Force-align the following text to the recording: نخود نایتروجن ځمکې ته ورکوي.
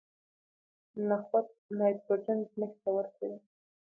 نخود 1.07 1.47
نایتروجن 1.77 2.39
ځمکې 2.51 2.77
ته 2.83 2.89
ورکوي. 2.97 3.37